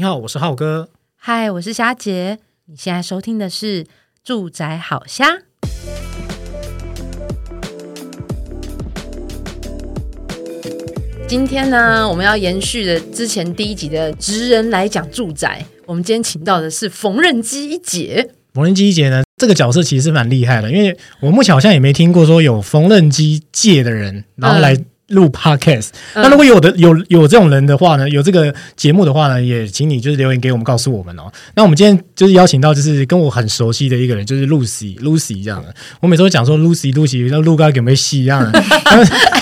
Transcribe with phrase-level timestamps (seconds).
[0.00, 0.88] 你好，我是浩哥。
[1.14, 2.38] 嗨，我是虾姐。
[2.64, 3.84] 你现在收听的是
[4.24, 5.26] 《住宅好虾》。
[11.28, 15.62] 今天呢，我们要延续的之前第一集的职人来讲住宅。
[15.84, 18.30] 我们今天请到的是缝纫机一姐。
[18.54, 24.86] 缝纫机一姐呢，这个角色其实是蛮厉害的，因为我目前好像也没听过说有缝纫机界的人，然后来、嗯。
[25.10, 31.30] 录 podcast，那如果有的有有这种人的话呢，有这个节目的话呢，也请你就是留言给我们，告诉我们哦。
[31.54, 35.74] 那我们今天就是邀请到就是跟我很熟悉的一个人，就是 Lucy Lucy 这样的。
[36.00, 38.52] 我每次都讲说 Lucy Lucy，那录该给没戏一样的。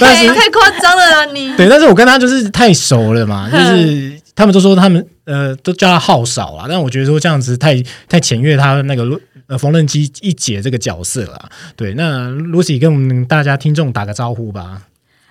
[0.00, 1.56] 但是太夸张了啊你！
[1.56, 9.04] 对，但是我跟他就是太熟了嘛，就是他们都说他们呃都叫他号少啊，但我觉得说这样子太太僭越他那个
[9.48, 11.48] 呃缝纫机一姐这个角色了。
[11.76, 14.82] 对，那 Lucy 跟我们大家听众打个招呼吧。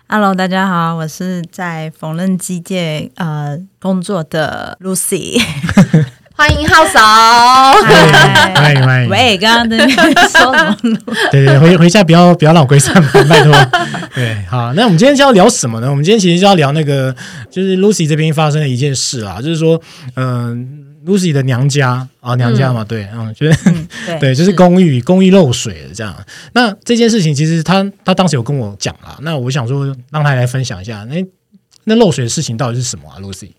[0.10, 5.38] Hello，大家好，我是在缝纫机界呃工作的 Lucy，
[6.34, 7.74] 欢迎浩嫂，
[8.56, 9.10] 欢迎欢迎。
[9.10, 10.98] 喂，刚刚在说什么？
[11.30, 12.96] 对对，回回家不要不要让我归散，
[13.28, 13.54] 拜托。
[14.16, 15.90] 对，好，那我们今天就要聊什么呢？
[15.90, 17.14] 我们今天其实就要聊那个，
[17.52, 19.82] 就是 Lucy 这边发生的一件事啊，就是说，
[20.16, 20.87] 嗯、呃。
[21.08, 26.14] Lucy 的娘家啊，娘家嘛，嗯、对，嗯，就是、嗯、对， 对，就是公寓，公寓漏水了这样。
[26.52, 31.26] 那这件事情其实他他当时有跟我讲啊，那我想说让他来分享一下，那
[31.86, 33.52] 那漏水的事情到底是什么啊？Lucy，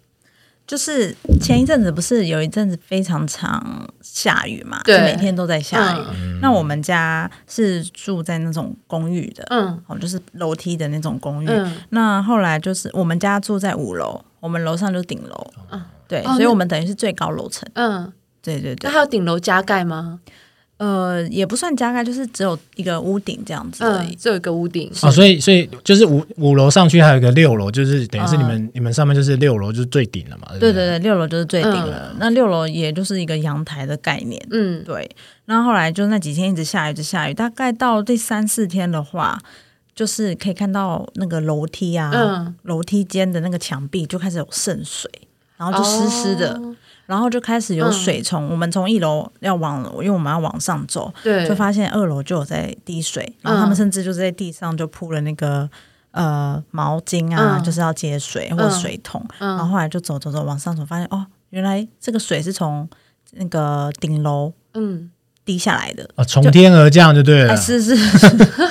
[0.66, 6.02] 就是前一阵子不是有一阵子非常常下雨嘛，对，每天都在下雨。
[6.12, 11.46] 嗯、那我们家是住在那种公寓的，嗯，哦，就是楼梯的那种公寓。
[11.48, 15.82] 嗯、那后来就是我们家住在五楼，我们楼上就是顶楼，嗯。
[16.08, 17.68] 对，哦、所以我们等于是最高楼层。
[17.74, 18.88] 嗯，对对对。
[18.88, 20.18] 那还有顶楼加盖吗？
[20.78, 24.10] 呃，也不算加盖，就是只有一个屋顶这样子而已。
[24.10, 24.88] 嗯，只有一个屋顶。
[25.02, 30.46] 哦，所以所以就是五五楼上去还有一个六楼，就是等于是你们、嗯、你们上面就是六楼就是最顶了嘛？
[30.52, 32.10] 对，对对对，六楼就是最顶了。
[32.12, 34.40] 嗯、那六楼也就是一个阳台的概念。
[34.52, 35.10] 嗯，对。
[35.46, 39.36] 然后后来就那几天一直下雨，一直下雨，大概到第三四天的话，
[39.96, 45.10] 就是可以看到那个楼梯啊，嗯、楼梯间的那个墙壁就开始有渗水。
[45.58, 46.74] 然后就湿湿的，哦、
[47.06, 55.68] 然后就开始有水从、嗯、我们从一楼要往，因为我们要往上走，对，就发现二楼就有在滴水，然后他们甚至就在地上就铺了那个
[56.12, 62.88] 呃毛巾啊，嗯、就是要接水或者水桶，嗯、然后后来就走走走往上走，发现哦，原来这个水是从
[63.32, 65.10] 那个顶楼嗯
[65.44, 67.96] 滴下来的，从天而降就对了，是是，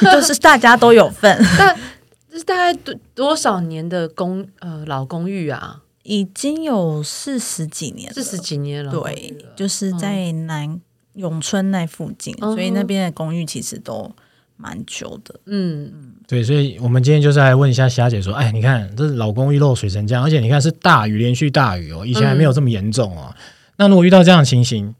[0.10, 1.76] 就是大家都有份， 但
[2.32, 5.82] 这是大概多多少年的公呃老公寓啊？
[6.08, 8.90] 已经有四十几年了，四十几年了。
[8.92, 10.80] 对，就是在南
[11.16, 14.10] 永春那附近，嗯、所以那边的公寓其实都
[14.56, 15.38] 蛮久的。
[15.48, 23.28] 嗯嗯，对，所以我们今天就是来问一下霞姐说，哎，你看这老公寓漏水成这样，而且你看是大雨，连续大雨哦，以前还没有这么严重哦。
[23.28, 23.44] 嗯、
[23.76, 24.96] 那如果遇到这样的情形？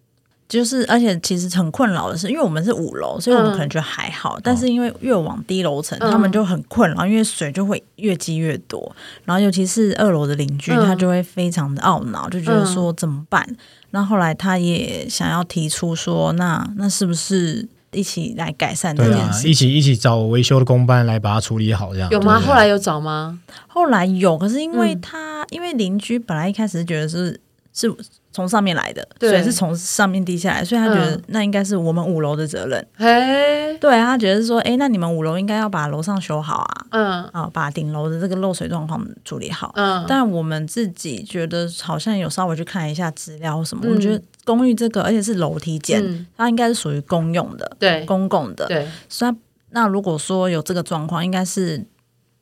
[0.50, 4.38] 就是，而且其实很困扰的是，因为我们是五楼，所以我们可能觉得还好。
[4.38, 8.96] 嗯、但是因为越往低楼层，嗯、他们就很困扰，因为水就会越积越多。
[9.26, 13.46] 然后尤其是二楼的邻居，嗯、他就会非常的懊恼，就觉得说怎么办？
[13.90, 19.48] 那、嗯、后，来他也想要提出说，那那是不是一起来改善这件事？
[19.48, 22.40] 啊，一起一起找维修的工班来把它处理好，这样有吗？
[22.40, 23.38] 后来有找吗？
[23.68, 27.38] 后来有，可是因为他、嗯、因为邻居本来一开始觉得是
[27.74, 27.94] 是。
[28.38, 29.32] 从上面来的，对。
[29.32, 32.88] 水是从上面滴下来，所以他觉得那应该是我们五楼的责任。
[32.96, 39.72] 嘿，对，他觉得说，哎，那你们五楼应该要把楼上修好啊，嗯，啊，把顶楼的这个漏水状况处理好。
[39.76, 48.88] 嗯，但我们自己觉得好像有稍微去看一下资料什么，嗯、我觉得公寓这个，而且是楼梯间，嗯、它应该是属于公用的，对，公共的，对。
[49.10, 49.32] 所以
[49.72, 51.84] 那如果说有这个状况，应该是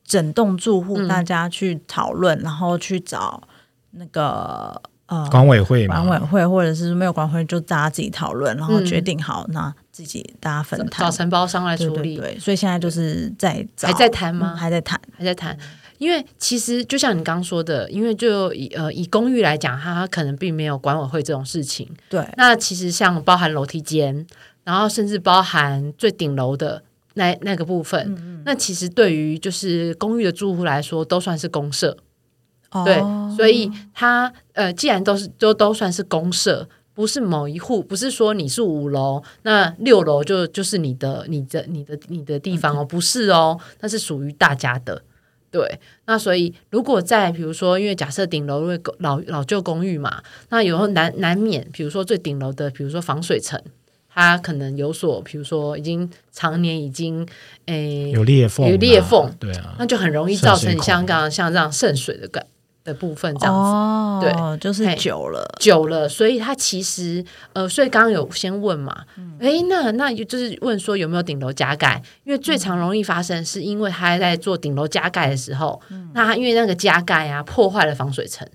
[0.03, 3.41] 整栋住户大家去讨论，嗯、然后去找
[3.91, 4.81] 那个。
[5.07, 12.17] 呃，管委会嘛，管委会或者是没有管委会，就大家自己讨论，然后决定好，那自己大家分摊，找承包商来处理。
[12.17, 14.55] 对，所以现在就是在还在谈吗？
[14.55, 15.55] 还在谈，还在谈。
[15.97, 21.87] 因为其实就像你刚刚说的，因为就以呃以公寓来讲，它可能并没有管委会这种事情。
[22.09, 22.27] 对。
[22.35, 24.25] 那其实像包含楼梯间，
[24.63, 26.83] 然后甚至包含最顶楼的
[27.13, 31.95] 那那个部分，那其实对于就是公寓的住户来说，都算是公设。
[32.83, 32.99] 对，
[33.35, 45.03] 所以它呃，既然都是都都算是公社，不是某一户，不是说你是五楼，那六楼就就是你的、你的、你的、你的地方哦，不是哦，那是属于大家的。
[45.51, 53.61] 对，那所以如果在比如说，因为假设顶楼因为老老旧公寓嘛，那有时候难难免，比如说最顶楼的，比如说防水层，
[54.09, 57.25] 它可能有所，比如说已经常年已经
[57.67, 62.45] 诶有裂缝，有裂缝，对啊，那就很容易造成像刚刚像这样渗水的感。
[62.85, 68.95] 的部分这样子，哦、对，就是久了，久了，所以它其实呃，所以刚刚有先问嘛，
[69.39, 72.01] 哎、嗯，那那就是问说有没有顶楼加盖？
[72.23, 78.47] 因为最常容易发生是因为他在做顶楼加盖的时候，嗯、那他因为那个加盖啊破坏了防水层，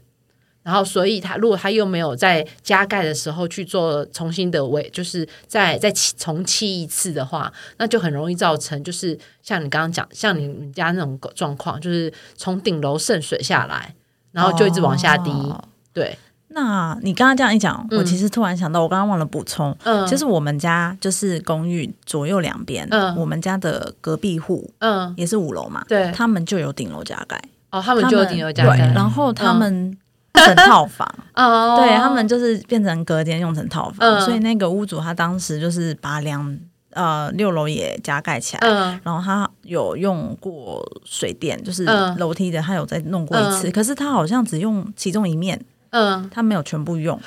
[0.63, 13.93] 然后所以他如果他又没有在加盖的时候去做重新的维，就是再再重漆一次的话，那就很容易造成就是像你刚刚讲，像你们家那种状况，就是从顶楼渗水下来。
[14.33, 15.63] 然后就一直往下滴，哦、
[15.93, 16.19] 对。
[16.53, 27.41] 那你刚刚这样一讲，嗯、我其实突然想到，我刚刚忘了补充，嗯，就是我们家就是公寓左右两边，嗯，我们家的隔壁户，嗯，也是五楼嘛，对，他们就有顶楼加盖，
[27.71, 29.97] 哦，他们就有顶楼加盖，然后他们
[30.35, 36.59] 成套房， 哦，对他们就是变成隔间用成套房，嗯、所以那个屋主他当时就是把两。
[36.93, 41.85] 呃，六楼也加盖起来，嗯、然后他有用过水电，就是
[42.19, 47.21] 楼梯的，他有再弄过一次，嗯、可是他好像只用其中一面，嗯，他没有全部用，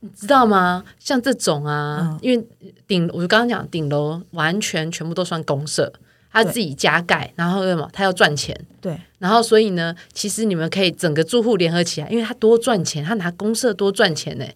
[0.00, 0.82] 你知道吗？
[0.98, 2.46] 像这种啊，嗯、因为
[2.86, 5.92] 顶，我就刚刚讲顶楼完全全部都算公社，
[6.32, 14.46] 他自己加盖，然后什么，他要赚钱，对，然后所以呢，其实你们可以整个住户联合起来，因为他多赚钱，他拿公社多赚钱呢，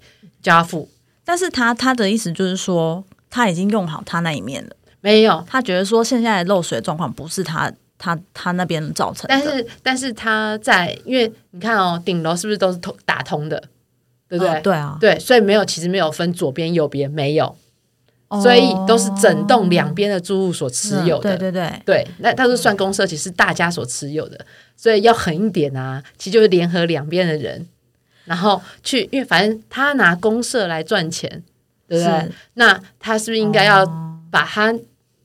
[0.40, 0.88] 加付，
[1.22, 3.04] 但是他他的意思就是说。
[3.30, 4.70] 他已经用好他那一面了，
[5.00, 5.44] 没有。
[5.46, 13.62] 他觉得说现在漏水状况不是他他他那边造成的，但是但是他在，因为你看哦，顶楼是不是都是通打通的，
[14.28, 14.54] 对不对？
[14.54, 17.56] 哦、对啊，对，所以没有，其实没有分左边右边，没有，
[18.28, 22.06] 哦、所以都是整栋两边的住户所持有的，嗯、对对对对。
[22.18, 24.46] 那他是算公社，其实是大家所持有的，
[24.76, 27.66] 所以要狠一点啊，其实就是联合两边的人，
[28.24, 31.42] 然后去，因为反正他拿公社来赚钱。
[31.88, 32.30] 对不对？
[32.54, 33.84] 那他是不是应该要
[34.30, 34.72] 把他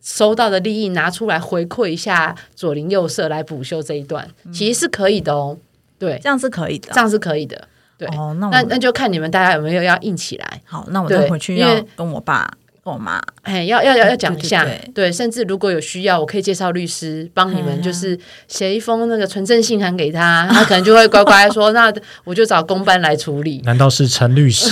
[0.01, 4.27] 收到的利益拿出来回馈一下左邻右舍来补修这一段？
[4.45, 5.57] 嗯、其实是可以的哦。
[5.99, 7.67] 对，这样是可以的，这样是可以的。
[7.97, 10.61] 对，哦、那那那就看你们大家有没有要硬起来。
[10.65, 12.51] 好，那我再回去要跟我爸。
[12.83, 18.19] 我妈，哎，要要要要讲一下，对，对，对，对，甚至如果有需要，我可以介绍律师帮你们，就是
[18.49, 21.93] 写一封那个存证信函给他，他可能就会乖乖说， 那
[22.25, 23.61] 我就找公办来处理。
[23.63, 24.69] 难道是陈律师？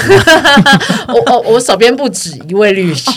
[1.08, 3.10] 我我我手边不止一位律师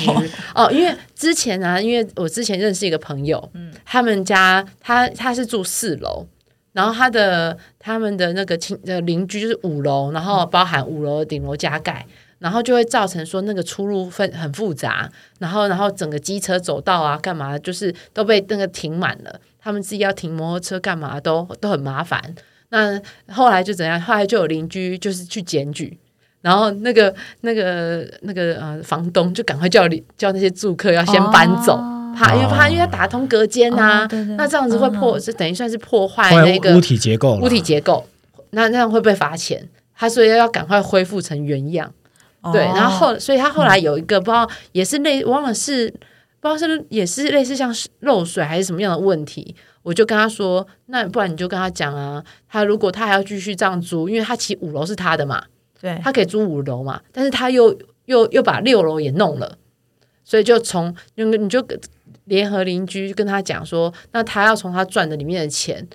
[0.55, 6.25] 哦，因为之前啊，因为我之前认识一个朋友，嗯，他们家他他是住四楼，
[6.73, 12.07] 然后他的他们的那个亲呃邻居就是五楼，然后包含五楼的顶楼加盖。
[12.45, 22.21] 然后就会造成说那个出入分很复杂，然后然后整个机车走道啊干嘛，就是都被那个停满了，他们自己要停摩托车干嘛都都很麻烦。
[22.69, 23.01] 那
[23.33, 23.99] 后来就怎样？
[23.99, 25.99] 后来就有邻居就是去检举，
[26.43, 29.89] 然后那个那个那个呃房东就赶快叫
[30.19, 38.07] 叫那些住客要先搬走，哦、怕因为怕因为要打通隔间呐、啊，哦、对对，那这样子会破，等于算是破坏那个物体结构，物体结构，
[38.51, 39.67] 那那样会被罚钱。
[39.97, 41.91] 他所以要赶快恢复成原样。
[42.53, 45.89] 对，然后后，所以他后来有一个不知道，也是类，忘了是
[46.41, 55.43] 不知道是也是类似像漏水还是什么样的问题，我就跟他说，那不然你就跟他讲啊，他如果他还要继续这样租，因为他其实五楼是他的嘛，
[55.81, 57.75] 对，他可以租五楼嘛，但是他又
[58.05, 59.57] 又又把六楼也弄了，
[60.23, 61.67] 所以就从那个你就
[62.25, 65.89] 联合邻居跟他讲说，那他要从他赚的里面的钱，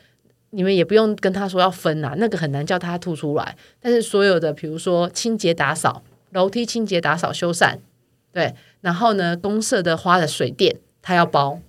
[0.50, 6.02] 你们也不用跟他说要分啊，那个很难叫他吐出来，但是所有的比如说清洁打扫。
[6.32, 7.78] 楼梯清洁、打扫、修缮，
[8.32, 11.60] 对，然后呢，公社的花的水电他要包，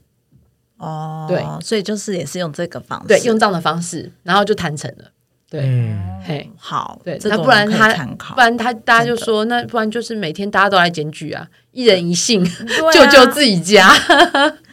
[0.77, 5.05] 哦，对，所以就是也是用这个方式，对，用这样的方式，然后就谈成了，
[5.51, 7.93] 对，嗯、嘿，好，对，那不然他，
[8.35, 12.45] 不然他大家就说，那不然就是每天大家都来检举啊，一人一信，
[12.93, 13.91] 救救自己家。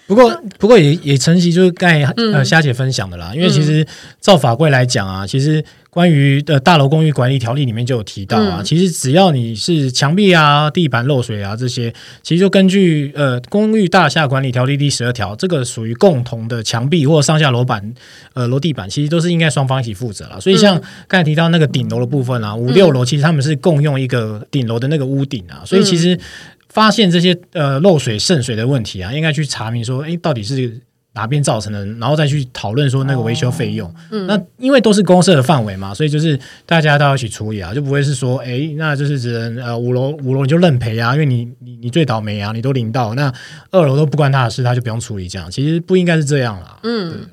[0.08, 2.01] 不过，不过也也承袭就是刚才
[2.32, 3.86] 呃虾姐分享的啦，嗯、因为其实
[4.22, 5.62] 照法规来讲啊，其实
[5.98, 17.92] 关于的大楼公寓管理条例里面就有提到啊，嗯、其实只要你是墙壁啊、地板漏水啊这些，其实就根据呃公寓大厦管理条例第十二条，这个属于共同的墙壁或上下楼板、
[18.36, 20.39] 呃楼地板，其实都是应该双方一起负责了。
[20.39, 26.16] 所以像刚才提到那个顶楼的部分啊，五六楼其实他们是共用一个顶楼的那个屋顶啊，所以其实。
[26.70, 30.80] 发现这些呃漏水渗水的问题啊，应该去查明说，哎，到底是
[31.18, 33.90] 哪边造成的，然后再去讨论说那个维修费用。
[33.90, 43.34] 哦嗯、那因为都是公社的范围嘛，所以就是大家都要一起处理啊，就不会是说，哎，那就是只能呃五楼五楼你就认赔啊，因为你你你最倒霉啊，你都领到，那
[43.72, 45.50] 二楼都不关他的事，他就不用处理这样。
[45.50, 46.80] 其实不应该是这样啦。
[46.84, 47.12] 嗯。
[47.12, 47.28] 对对，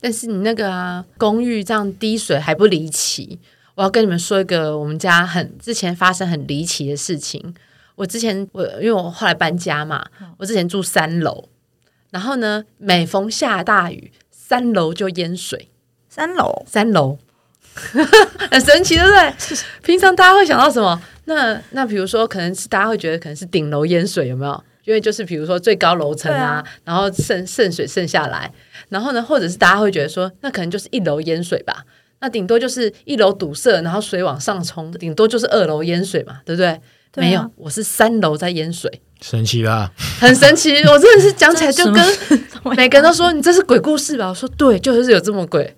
[0.00, 3.38] 但是你那个啊，公寓这样滴水还不离奇，
[3.76, 7.54] 我要跟你们说一个我们家很之前发生很离奇的事情。
[7.96, 10.04] 我之前我因为我后来搬家嘛，
[10.36, 11.48] 我之前住三楼，
[12.14, 15.68] 然后呢，每逢下大雨，三楼就淹水。
[16.08, 17.18] 三楼，三楼，
[18.52, 19.34] 很神奇，对不对？
[19.82, 21.02] 平常大家会想到什么？
[21.24, 24.64] 那那比如说，可能是大家会觉得可能是顶楼淹水，有没有？
[24.84, 28.48] 因为就是比如说最高楼层啊，啊然后渗渗水渗下来，
[28.90, 31.84] 然后呢，或者是大家会觉得说，那可能就是一楼淹水吧？
[32.20, 36.80] 那顶多就是一楼堵塞，然后水往上冲，顶多就是二楼淹水嘛，对不对？
[37.10, 39.90] 对啊、没有，我是三楼在淹水，神奇啦，
[40.20, 40.76] 很神奇。
[40.84, 42.04] 我真的是讲起来就跟
[42.76, 44.28] 每个人都说你这是鬼故事吧？
[44.28, 45.74] 我说对，就是有这么鬼。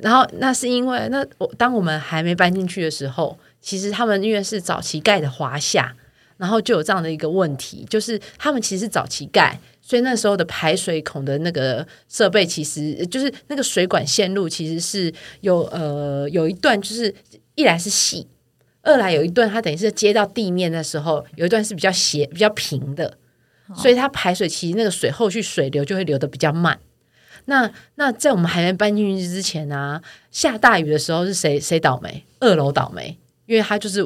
[0.00, 5.94] 然后那是因为那我当我们还没搬进去的时候，其实他们因为是早期盖的华夏，
[6.38, 15.12] 然后就有这样的一个问题，就是他们其实是早期盖，所以那时候的排水孔的那个设备，其实就是那个水管线路其实是
[15.42, 17.14] 有呃有一段就是
[17.54, 18.26] 一来是细。
[18.82, 23.16] 二来有一段，它等于是接到地面的时候，有一段是比较斜、比较平的，
[23.76, 26.78] 所以它排水其实那个水后续水流就会流的比较慢。
[27.44, 32.24] 那那在我们还没搬进去之前呢、啊，下大雨的时候是谁谁倒霉？
[32.40, 34.04] 二楼倒霉，因为它就是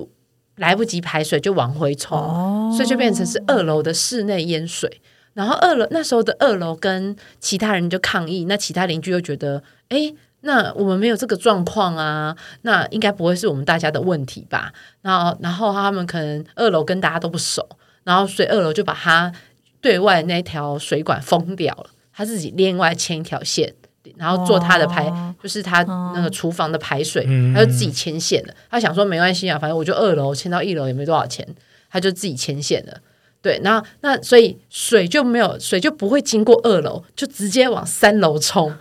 [0.56, 5.00] 来不及排水就往回冲，哦、所以就变成是二楼的室内淹水。
[5.33, 10.14] 然后二楼那时候的二楼跟其他人就抗议，那其他邻居又觉得，哎。
[10.46, 14.72] 那我们没有这个状况啊，那应该不会是我们大家的问题吧？
[15.02, 17.68] 然后，然后他们可能二楼跟大家都不熟，
[18.04, 19.32] 然后所以二楼就把他
[19.80, 23.74] 对外那条水管封掉了，他自己另外牵一条线，
[24.16, 25.82] 然后做他的排，哦、就是他
[26.14, 28.54] 那个厨房的排水，嗯、他就自己牵线了。
[28.70, 31.46] 他想说没关系啊，反正我就二楼牵到一楼也没多少钱，
[31.90, 32.98] 他就自己牵线了。
[33.42, 38.72] 对，然后那所以水就没有水就不会经过二楼，就直接往三楼冲。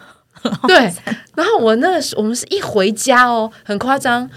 [0.67, 0.75] 对，
[1.35, 4.29] 然后我那个时我们是一回家哦，很夸张，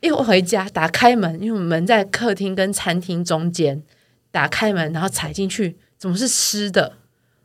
[0.00, 3.82] 一回家打开门，因为我们门在客厅跟餐厅中间，
[4.30, 6.94] 打开门然后踩进去，怎么是湿的？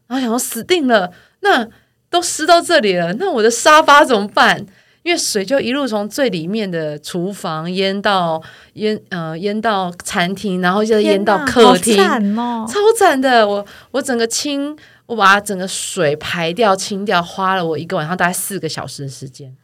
[0.07, 1.67] 然后想说死定了，那
[2.09, 4.65] 都湿到这里了，那我的沙发怎么办？
[5.03, 8.41] 因为水就一路从最里面的厨房淹到
[8.73, 14.77] 淹呃淹到餐厅，然后就淹到客厅，惨哦，超惨的，我我整个清。
[15.05, 19.55] 我把整个水排掉、清掉，花了我一个晚上大概四个小时的时间。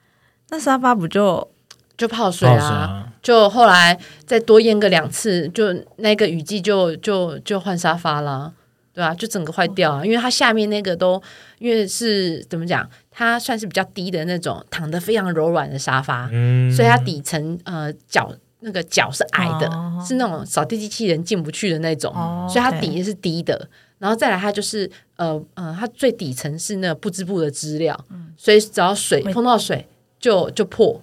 [0.49, 1.47] 那沙发不就
[1.95, 2.59] 就泡水啊？
[2.59, 8.53] 水啊就后来再多淹个两次，就那个雨季就就就换沙发了，
[8.93, 10.05] 对啊，就整个坏掉啊！
[10.05, 11.21] 因为它下面那个都
[11.59, 23.69] 因为是怎么讲，它算是比较低的那种，躺得非常柔软的沙发，嗯，所以它底层呃脚那个脚是矮的，哦、是那种扫地机器人进不去的那种，哦、所以它底是低的。
[23.99, 29.87] 然后再来，它就是呃呃，它最底层是那个不织布的织料，嗯、所以只要水碰到水
[30.19, 31.01] 就就破，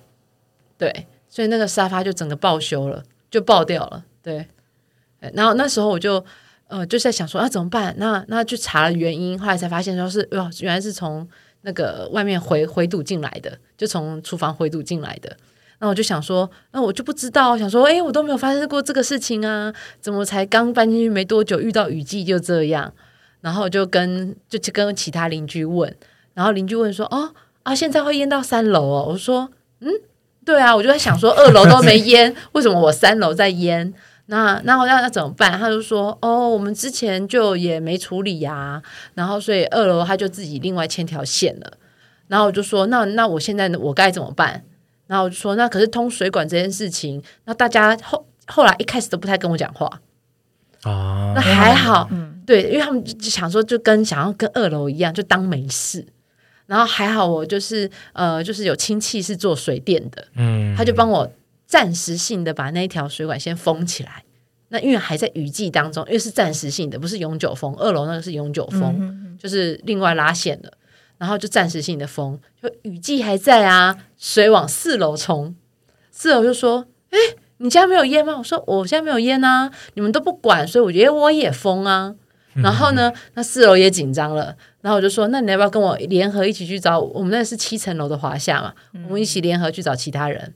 [0.77, 4.49] 对，所以那个沙发就整个报修了，就爆掉了，对。
[5.35, 6.25] 然后那时候我就
[6.69, 7.95] 呃就在想说啊怎么办？
[7.99, 11.29] 那那去查了原因，后来才发现说是哇原来是从
[11.63, 15.37] 那个外面回回堵进来的，就从厨房回堵进来的。
[15.79, 22.93] 那我就想说，那我就不知道，想说，哎，我都没有发生过这个事情啊，怎么才刚搬进去没多久，遇到雨季就这样？
[23.43, 25.95] 然后就跟就去跟其他邻居问，
[26.35, 29.07] 然后邻居问说，哦啊，现在会淹到三楼哦。
[29.11, 29.93] 我说，嗯，
[30.45, 33.93] 对啊，我就在想说，二楼都没淹，为什么我三楼在淹？
[34.29, 35.57] 那那我要那怎么办？
[35.57, 38.83] 他就说，哦，我们之前就也没处理呀、
[39.15, 41.75] 然后所以二楼他就自己另外牵条线了。
[42.27, 44.65] 然后我就说，那那我现在我该怎么办？
[45.07, 49.87] 然后我就说，那可是通水管这件事情，那大家后后来一开始都不太跟我讲话
[50.83, 51.33] 啊。
[51.35, 56.05] 那还好，嗯，对，因为他们就想说，就跟想要跟二楼一样，就当没事。
[56.67, 61.31] 然后还好，我就是呃，就是有亲戚是做水电的，嗯，他就帮我
[61.67, 64.25] 暂时性的把那一条水管先封起来。
[64.69, 67.73] 那因为还在雨季当中，因为是暂时性的，不是永久封。
[67.77, 70.73] 二楼那个是永久封，就是另外拉线的。
[71.19, 75.55] 然后就暂时性的封，就雨季还在啊，水往四楼冲，
[76.11, 77.19] 四楼就说：“哎，
[77.59, 82.15] 你家没有淹吗？”我说：“我家没有淹啊，你们都不管，所以我觉得我也封啊。”
[82.63, 87.31] 然后呢，那四楼也紧张了，然后我就说：“那你要不要跟我联合一起去找我们？
[87.31, 88.73] 那是七层楼的华夏嘛，
[89.07, 90.55] 我们一起联合去找其他人。”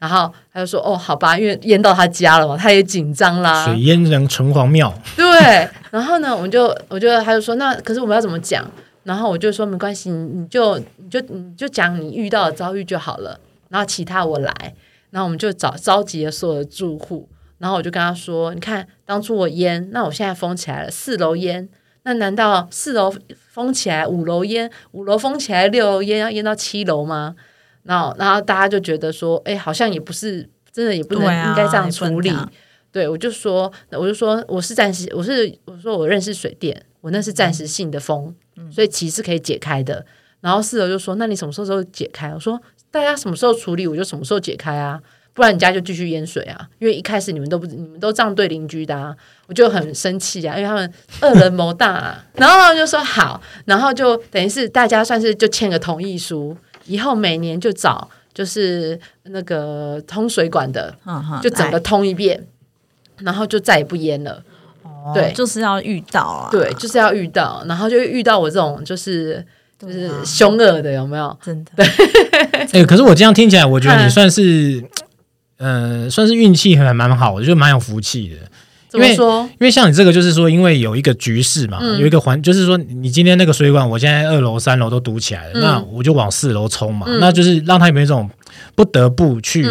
[0.00, 4.92] 然后他就说：“哦，好吧，因为淹到他家了嘛，他也紧张啦。”水淹人城隍庙。
[5.16, 8.68] 对，然后呢，我们就我就他就说：“那可是我们要怎么讲？”
[9.04, 13.40] 然后我就说没关系，你就你就你就讲你遇到的遭遇就好了。
[13.68, 14.74] 然后其他我来，
[15.10, 17.28] 然后我们就找召集了所有的住户。
[17.58, 21.68] 然后我就跟他说：“你看，当初我淹，那我现在封起来了，四楼淹。
[22.04, 23.14] 那难道四楼
[23.50, 27.36] 封起来，五楼淹，五楼封起来，六楼淹，要淹到七楼吗？”
[27.84, 32.32] 然后，然后大家就觉得说：“哎，好像也不是真的，也不能应该这样处理。”
[32.92, 38.34] 对，我就说，我就说，我是暂时，我是我说我认识水电，我那是暂时性的封。
[38.70, 40.04] 所以其实是可以解开的，
[40.42, 42.60] 然后四楼就说：“那你什么时候时候解开？”我说
[42.92, 45.00] ：“大家什么时候处理，我就什么时候解开啊，
[45.32, 46.68] 不然你家就继续淹水啊。
[46.78, 49.16] 因为一开始你们都不，你们都这样对邻居的啊，
[49.46, 50.92] 我就很生气啊，因为他们
[51.22, 52.22] 恶人谋大啊。
[52.34, 56.54] 然后就说好，然后就等于是大家算是就签个同意书，
[56.84, 60.94] 以后每年就找就是那个通水管的，
[61.42, 62.46] 就整个通一遍，
[63.22, 64.42] 然后就再也不淹了。
[65.14, 69.42] 对，就是要遇到啊，对，就是要遇到，然后就遇到我这种就是
[69.78, 71.34] 就是凶恶的，有没有？
[71.42, 71.86] 真的，对。
[72.52, 74.84] 哎、欸，可是我这样听起来，我觉得你算是，
[75.56, 78.36] 嗯、呃，算是运气还蛮好的，就蛮有福气的。
[78.90, 79.48] 怎么说？
[79.52, 88.28] 因为像你这个，就是说，因为有一个局势嘛，嗯、有一个环，就是说，你今天那个水管，我现在二楼、三楼都堵起来了，嗯、那我就往四楼冲嘛，嗯、那就是让他有没有这种
[88.74, 89.64] 不得不去。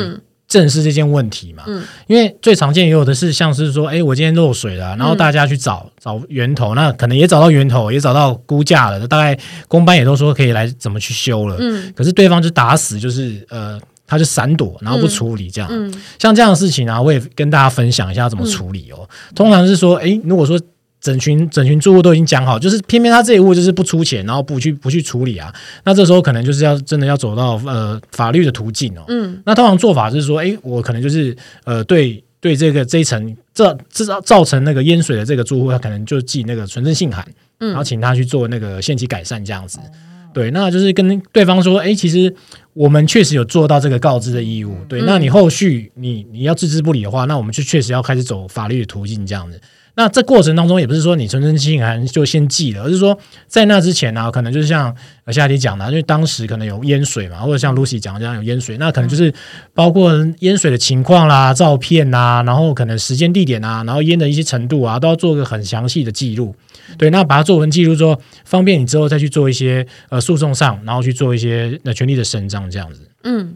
[0.49, 19.07] 嗯正视这件问题嘛，嗯，因为最常见也有的是像是说，哎，我今天漏水了，然后大家去找、嗯、找源头，那可能也找到源头，也找到估价了，大概工班也都说可以来怎么去修了，嗯，可是对方就打死就是呃，他就闪躲，然后不处理这样，嗯，像这样的事情啊，我也跟大家分享一下怎么处理哦。
[19.07, 20.59] 嗯、通常是说，哎，如果说。
[21.01, 25.53] 整群整群住户都已经讲好，就是偏偏他这一户就是不出钱，然后不去不去处理啊。
[25.85, 29.03] 那这时候可能就是要真的要走到呃法律的途径哦。
[29.07, 29.41] 嗯。
[29.45, 37.25] 那通常做法是说，哎，我可能就是呃对对这个这一层这制造造成那个淹水的这个住户，他可能就寄那个存证信函，
[37.59, 39.79] 嗯，然后请他去做那个限期改善这样子。
[39.81, 39.91] 嗯、
[40.33, 42.33] 对，那就是跟对方说，哎，其实
[42.73, 44.75] 我们确实有做到这个告知的义务。
[44.89, 49.59] 对，嗯、那你后续你你要置之不理的话，那我们就确实要开始走法律的途径这样子。
[49.99, 54.95] 那这过程当中也不是说你存真信函就先寄了，而是说在那之前呢、啊，可能就是像
[55.27, 59.33] 夏迪讲的，因为当时可能有淹水嘛，或者像 Lucy 讲的这样有淹水，那可能就是
[59.73, 66.55] 包括淹水的情况啦、照片呐，然后可能时间地点啊，然后淹的一些程度啊，都要做个很详细的记录。
[66.97, 73.01] 对，那把它做成记录之后，方便你之后再去做一些呃诉讼上，然后去做一些呃权利的伸张这样子。
[73.25, 73.53] 嗯，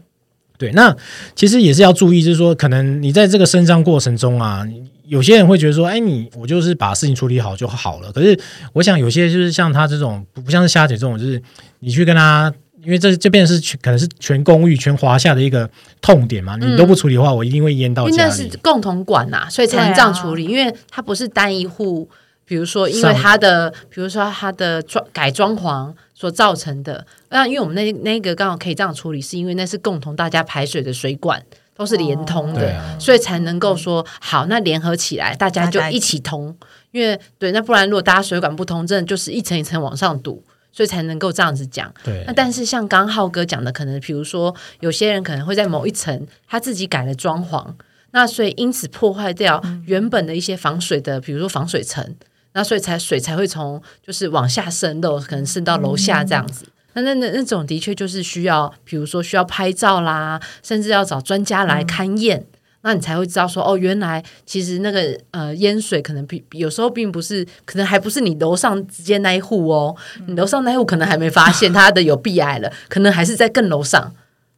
[0.58, 0.94] 对，那
[1.34, 4.62] 其实也是要注意，就是说可能你在这个伸张过程中啊。
[5.06, 8.10] 有些人会觉得说，哎，你我就是把事情处理好就好了。
[8.10, 8.38] 可是，
[8.72, 11.40] 我想有些就是像他这种，不像是虾姐这种，就是
[11.80, 12.52] 你去跟他，
[12.82, 15.68] 因为这这边是全可能是全公寓、全华夏的一个
[16.00, 16.56] 痛点嘛。
[16.56, 18.12] 你都不处理的话，我一定会淹到家里。
[18.14, 20.46] 因为那是共同管呐、啊，所以才能这样处理。
[20.46, 22.08] 啊、因为它不是单一户，
[22.46, 27.06] 比如说因为它的，比如说它的装改装潢所造成的。
[27.28, 31.42] 那因为我们那那个刚好可以这样处理，是因为那是共同大家排水的水管。
[31.76, 34.46] 都是连通的，哦啊、所以才能够说好。
[34.46, 36.56] 那联合起来，大家就一起通。
[36.92, 41.92] 因为对，那不然如果大家水管不通，真的就是一层一层往上堵，所以才能够这样子讲。
[42.04, 42.22] 对。
[42.26, 47.66] 那但是像刚浩哥讲的，可能比如说有些人可能会在某一层他自己改了装潢，
[48.12, 52.14] 那所以因此破坏掉原本的一些防水的，比如说防水层，
[52.52, 56.64] 那所以才水才会从就是往下渗漏，可能渗到楼下这样子。
[56.66, 62.46] 嗯那那那那种的确就是需要，比如说需要拍照啦，甚至要找专家来勘验，嗯、
[62.82, 74.12] 那你才会知道说哦，原来其实那个呃淹水可能比有时候并不是，可能还不是你楼上直接那一户哦，嗯、你楼上那一户可能还没发现它的有壁癌了，可能还是在更楼上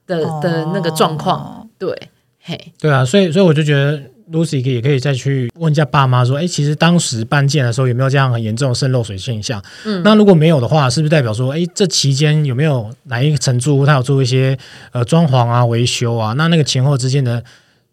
[0.07, 4.03] 的的那个状况，哦、对，嘿，对啊，所以所以我就觉得。
[4.33, 9.62] Lucy 也可以再去问一下爸妈说，哎，其实当时搬建的时候有没有这样很严重的渗漏水现象？
[9.85, 14.59] 嗯，那如果没有的话，是不是代表说，哎，这期间有没有哪一层住户他有做一些
[14.91, 16.33] 呃装潢啊、维修啊？
[16.33, 17.41] 那那个前后之间的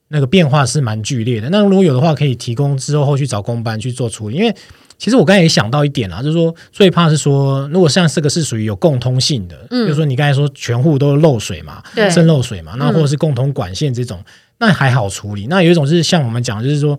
[0.08, 1.50] 那个变化是蛮剧烈的。
[1.52, 4.38] 那如果有的话，可以提供之后后续找工班去做处理。
[4.38, 4.56] 因为
[4.98, 14.17] 其实我刚才也想到一点啊，就是说最怕是说，如果像这个是属于有共通性的，嗯，就是说你刚才说全户都漏水嘛，对，渗漏水嘛，那或者是共同管线这种。
[14.19, 14.26] 嗯
[14.65, 15.47] 那还好处理。
[15.47, 16.97] 那有一种是像我们讲，就是说，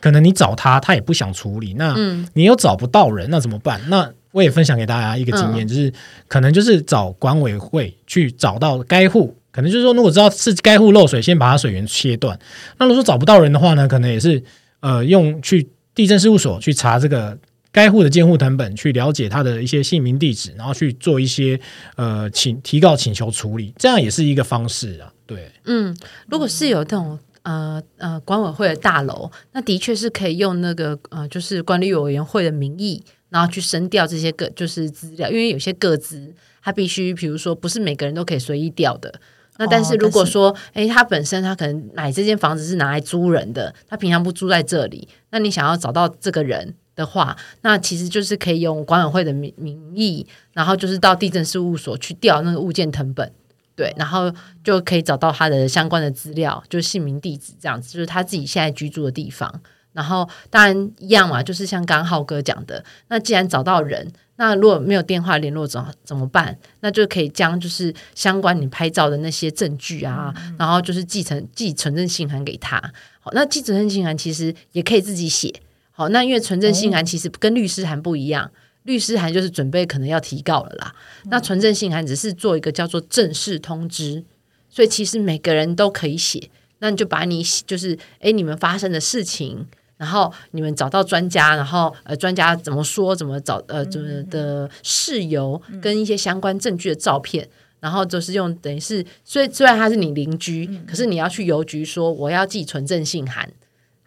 [0.00, 1.74] 可能你找他，他也不想处理。
[1.74, 1.94] 那
[2.34, 3.80] 你又找不到人，那怎么办？
[3.88, 5.92] 那我也分享给大家一个经验，嗯、就是
[6.28, 9.34] 可能就是找管委会去找到该户。
[9.50, 12.38] 可能就是说，如果知道是该户漏水，先把它水源切断。
[12.76, 14.42] 那如果说找不到人的话呢，可能也是
[14.80, 17.38] 呃用去地震事务所去查这个
[17.76, 21.60] 该户的建户謄本，去了解他的一些姓名地址，然后去做一些
[21.96, 25.12] 呃请提告请求处理，这样也是一个方式啊。
[25.26, 25.94] 对，嗯，
[26.30, 39.20] 如果是有这种呃呃管委会的大楼，那的确是可以用那个呃就是管理委员会的名义，然后去申调这些个就是资料，因为有些个资他必须，比如说不是每个人都可以随意调的。
[39.58, 53.30] 那但是如果说，哎、他本身他可能买这间房子是拿来租人的，他平常不住在这里，那你想要找到这个人的话，那其实就是可以用管委会的名名义，然后就是到地震事务所去调那个物件成本。
[53.76, 54.32] 对，然后
[54.64, 59.60] 就可以找到他的相关的资料，就是姓名、地址这样子，就是他自己现在居住的地方。
[59.92, 66.58] 然后当然一样嘛，就是像刚刚浩哥讲的，那既然找到人，那如果没有电话联络怎怎么办？
[66.80, 72.80] 那就可以将就是相关你拍照的那些证据啊，嗯、然后就是寄成寄存证信函给他。
[73.20, 75.52] 好，那寄存证信函其实也可以自己写。
[75.96, 78.50] 好，那因为存证信函其实跟律师函不一样，哦、
[78.82, 80.94] 律师函就是准备可能要提告了啦。
[81.24, 84.22] 嗯、那存证信函只是做一个叫做正式通知，
[84.68, 86.50] 所以其实每个人都可以写。
[86.80, 89.66] 那你就把你就是哎你们发生的事情。
[89.98, 103.50] 然后你们找到专家，然后呃，专家怎么说，怎么找呃，怎么的事由跟一些相关证据的照片，嗯、然后就是用等于是，虽虽然他是你邻居，嗯、可是你要去邮局说我要寄存证信函，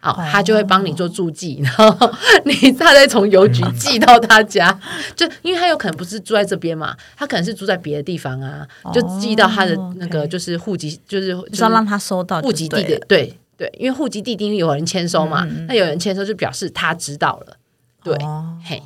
[0.00, 2.10] 好，哦、他就会帮你做注记， 然后
[2.44, 13.36] 你他再从邮局寄到他家，嗯、 就因为他有可能不是住在这边嘛，他可能是住在别的地方啊，哦、就寄到他的那个就是户籍，就是就是要让他收到户籍地的对。
[13.60, 17.54] 对，因为户籍地定有人签收嘛，嗯、那有人签收就表示他知道了，
[18.02, 18.82] 对，哦、嘿，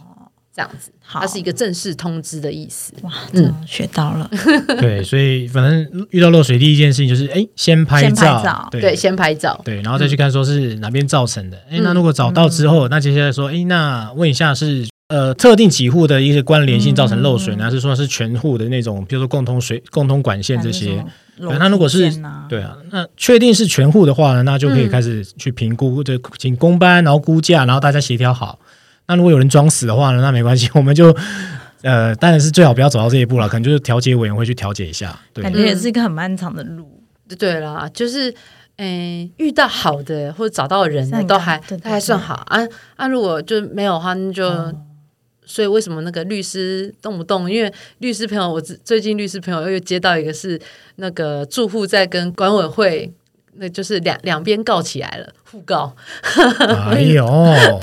[0.55, 2.93] 这样子，好它是一个正式通知的意思。
[3.03, 4.31] 哇，嗯，学到了。
[4.81, 11.57] 对，所以反正遇到漏水，第一件事情就是，哎，先拍照，拍照对，对，先拍照，对，然后再去看说是哪边造成的。
[11.69, 21.05] 哎、嗯，那如果找到之后，嗯、那接下来说，哎，那问一下是呃特定几户的一些关联性造成漏水呢，还、嗯、是说是全户的那种，比如说共通水、共通管线这些？
[21.37, 22.09] 那如果是
[22.49, 28.57] 对啊，那确定是全户的话呢，那就可以开始去评估，就请工班，然后估价，然后大家协调好。
[29.07, 31.15] 那如果有人装死的话呢，那没关系， 我们就
[31.83, 35.19] 呃，当然是最好不要走到这一步了，可能就是调解委员会去调解一下。
[35.33, 37.03] 对，感觉也是一个很漫长的路。
[37.39, 38.35] 对啦，就是
[38.77, 42.61] 诶，遇到好的或者找到人的都还都还算好啊
[42.97, 44.73] 啊，如果就没有的话，那就。
[45.47, 47.51] 所以为什么那个律师动不动？
[47.51, 50.59] 因为律师朋友，我最近律师朋友又接到一个是
[50.97, 53.13] 那个住户在跟管委会，
[53.57, 55.95] 那就是两两边告起来了，互告。
[56.91, 57.27] 哎呦，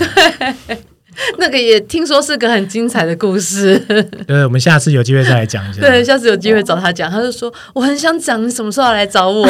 [0.65, 0.81] 对，
[1.37, 3.77] 那个也听说是个很精彩的故事。
[4.27, 5.81] 对，我们下次有机会再来讲一下。
[5.85, 9.47] 对，下次有机会找他讲，他就说我很想讲，你什么时候要来找我？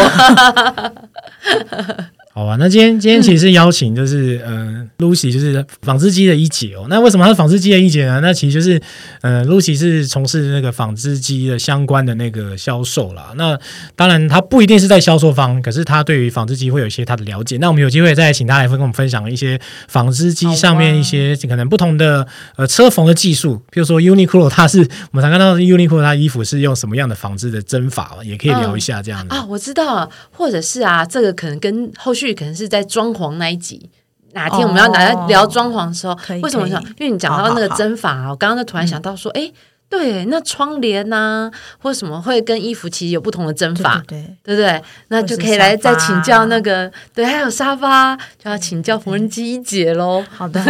[2.34, 6.86] 好吧，那今天今天其实是邀请就是嗯、呃、Lucy 就是纺织机的一姐哦。
[6.90, 8.22] 那为什么她是纺织机的一姐呢？
[8.22, 8.82] 那其实就是
[9.22, 13.34] 嗯、呃、Lucy 是从事那个纺织机的相关的那个销售啦。
[13.36, 13.60] 那
[13.98, 17.58] 当然她不一定是在销售方，可是她对于纺织机会有一些她的了解。
[17.58, 29.46] 那我们有机会再请她来跟我们分享一些纺织机上面一些可能不同的呃车缝的技术，比如说 Uniqlo，它是我们常看到 Uniqlo 它衣服是用什么样的纺织的针法，也可以聊一下这样的、嗯、啊。
[29.50, 32.21] 我知道，或者是啊，这个可能跟后续。
[32.34, 33.90] 可能是在装潢那一集，
[34.34, 36.82] 哪天我们要来聊装潢的时候，为什么想？
[36.98, 39.52] 因为你讲到那个针法，我刚刚就突然想到说，哎，
[39.90, 44.82] 对，那窗帘呐，或什么会跟衣服其实有不同的针法，对对不对？
[45.10, 50.24] 那就可以来再请教那个，对，还有沙发，就要请教缝纫机一姐喽。
[50.30, 50.62] 好的。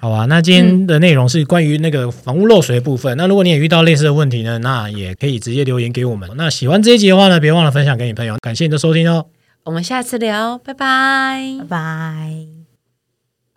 [0.00, 3.16] 好啊，那今天的内容是关于那个房屋漏水的部分。
[3.16, 6.30] 嗯、那如果你也遇到类似的问题呢，那也可以直接留言给我们。
[6.36, 8.36] 那喜欢这一集的话呢，别忘了分享给你朋友。
[8.40, 9.26] 感谢你的收听哦。
[9.64, 12.46] 我们下次聊，拜拜，拜拜。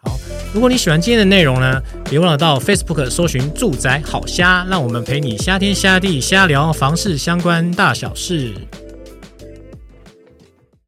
[0.03, 0.17] 好，
[0.53, 8.53] 如果你喜欢今天的内容呢，别忘了到 Facebook 搜寻“住宅好虾”，让我们陪你瞎天瞎地瞎聊房事相关大小事。